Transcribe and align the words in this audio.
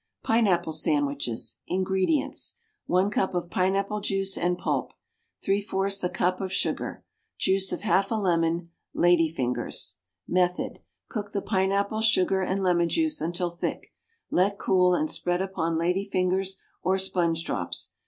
=Pineapple 0.23 0.73
Sandwiches.= 0.73 1.59
INGREDIENTS. 1.67 2.57
1 2.87 3.11
cup 3.11 3.35
of 3.35 3.51
pineapple 3.51 3.99
juice 4.01 4.35
and 4.35 4.57
pulp. 4.57 4.93
3/4 5.43 6.03
a 6.03 6.09
cup 6.09 6.41
of 6.41 6.51
sugar. 6.51 7.03
Juice 7.37 7.71
of 7.71 7.81
half 7.81 8.09
a 8.09 8.15
lemon. 8.15 8.71
Lady 8.95 9.29
fingers. 9.29 9.97
Method. 10.27 10.79
Cook 11.07 11.33
the 11.33 11.41
pineapple, 11.43 12.01
sugar 12.01 12.41
and 12.41 12.63
lemon 12.63 12.89
juice 12.89 13.21
until 13.21 13.51
thick; 13.51 13.93
let 14.31 14.57
cool, 14.57 14.95
and 14.95 15.07
spread 15.07 15.39
upon 15.39 15.77
lady 15.77 16.03
fingers 16.03 16.57
or 16.81 16.97
sponge 16.97 17.43
drops. 17.43 17.91